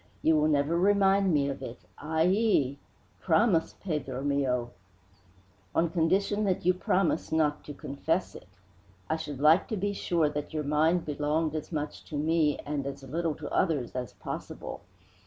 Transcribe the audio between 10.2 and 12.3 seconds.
that your mind belonged as much to